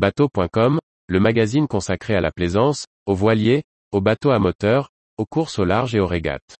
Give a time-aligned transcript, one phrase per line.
[0.00, 0.78] Bateau.com,
[1.08, 4.88] le magazine consacré à la plaisance, aux voiliers, aux bateaux à moteur,
[5.18, 6.56] aux courses au large et aux régates.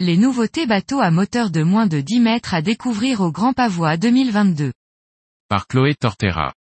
[0.00, 3.98] Les nouveautés bateaux à moteur de moins de 10 mètres à découvrir au Grand Pavois
[3.98, 4.72] 2022.
[5.50, 6.54] Par Chloé Tortera.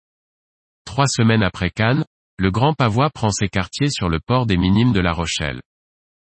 [0.83, 2.05] Trois semaines après Cannes,
[2.37, 5.61] le Grand Pavois prend ses quartiers sur le port des Minimes de La Rochelle.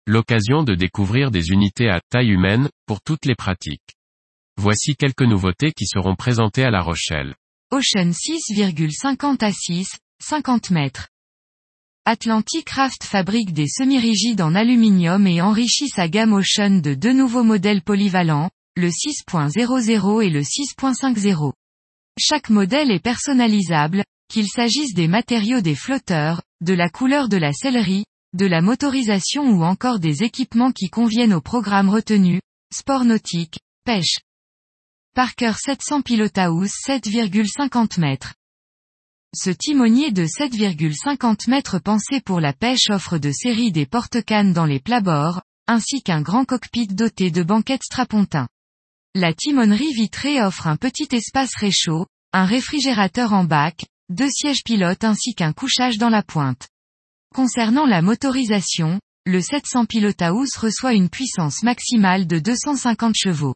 [0.05, 3.95] L'occasion de découvrir des unités à taille humaine, pour toutes les pratiques.
[4.57, 7.33] Voici quelques nouveautés qui seront présentées à La Rochelle.
[7.71, 9.89] Ocean 6,50 à 6,
[10.21, 11.07] 50 mètres.
[12.05, 17.43] Atlantic Craft fabrique des semi-rigides en aluminium et enrichit sa gamme Ocean de deux nouveaux
[17.43, 21.53] modèles polyvalents, le 6.00 et le 6.50.
[22.19, 27.53] Chaque modèle est personnalisable, qu'il s'agisse des matériaux des flotteurs, de la couleur de la
[27.53, 32.41] sellerie, de la motorisation ou encore des équipements qui conviennent au programme retenu,
[32.73, 34.17] sport nautique, pêche.
[35.13, 38.33] Parker 700 Pilotaus 7,50 mètres.
[39.35, 44.65] Ce timonier de 7,50 mètres pensé pour la pêche offre de série des porte-cannes dans
[44.65, 48.47] les plabords, ainsi qu'un grand cockpit doté de banquettes strapontins.
[49.13, 55.03] La timonerie vitrée offre un petit espace réchaud, un réfrigérateur en bac, deux sièges pilotes
[55.03, 56.67] ainsi qu'un couchage dans la pointe.
[57.33, 63.55] Concernant la motorisation, le 700 Pilotaus reçoit une puissance maximale de 250 chevaux.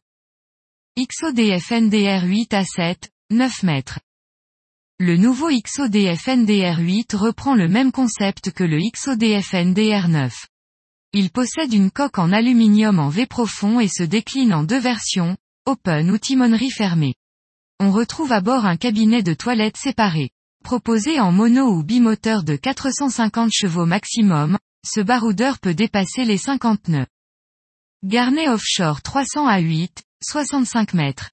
[0.97, 3.99] XODF NDR 8 à 7, 9 mètres.
[4.99, 10.31] Le nouveau XODF NDR8 reprend le même concept que le XODF NDR9.
[11.13, 15.37] Il possède une coque en aluminium en V profond et se décline en deux versions,
[15.65, 17.15] open ou timonerie fermée.
[17.79, 20.31] On retrouve à bord un cabinet de toilettes séparé.
[20.67, 26.89] Proposé en mono ou bimoteur de 450 chevaux maximum, ce baroudeur peut dépasser les 50
[26.89, 27.07] nœuds.
[28.03, 31.29] Garnet Offshore 300 à 8, 65 mètres.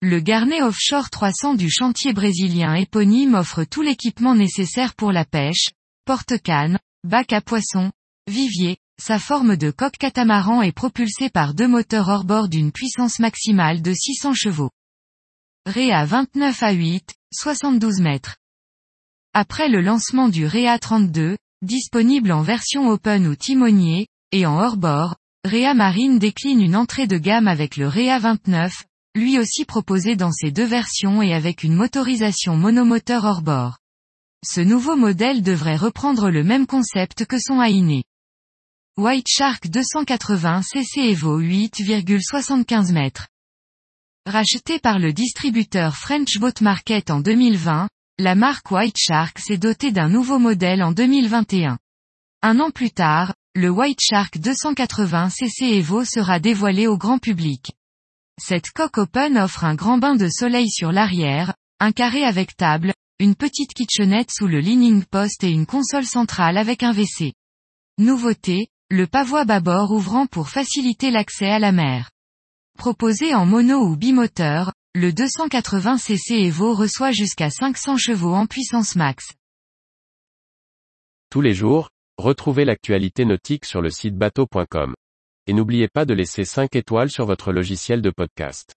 [0.00, 5.70] Le Garnet Offshore 300 du chantier brésilien éponyme offre tout l'équipement nécessaire pour la pêche,
[6.04, 7.92] porte-canne, bac à poissons,
[8.26, 13.82] vivier, sa forme de coque catamaran est propulsée par deux moteurs hors-bord d'une puissance maximale
[13.82, 14.72] de 600 chevaux.
[15.64, 18.36] Réa 29 à 8, 72 mètres.
[19.34, 25.16] Après le lancement du Réa 32, disponible en version open ou timonier, et en hors-bord,
[25.44, 28.84] Réa Marine décline une entrée de gamme avec le Réa 29,
[29.14, 33.78] lui aussi proposé dans ces deux versions et avec une motorisation monomoteur hors bord.
[34.44, 38.04] Ce nouveau modèle devrait reprendre le même concept que son Ainé.
[38.98, 43.28] White Shark 280 cc Evo 8,75 mètres.
[44.26, 47.88] Racheté par le distributeur French Boat Market en 2020,
[48.20, 51.76] la marque White Shark s'est dotée d'un nouveau modèle en 2021.
[52.42, 57.72] Un an plus tard, le White Shark 280 cc Evo sera dévoilé au grand public.
[58.40, 62.94] Cette coque open offre un grand bain de soleil sur l'arrière, un carré avec table,
[63.18, 67.32] une petite kitchenette sous le leaning post et une console centrale avec un WC.
[67.98, 72.12] Nouveauté, le pavois bâbord ouvrant pour faciliter l'accès à la mer.
[72.78, 78.96] Proposé en mono ou bimoteur, le 280 cc Evo reçoit jusqu'à 500 chevaux en puissance
[78.96, 79.32] max.
[81.30, 84.94] Tous les jours, retrouvez l'actualité nautique sur le site bateau.com
[85.46, 88.74] et n'oubliez pas de laisser 5 étoiles sur votre logiciel de podcast.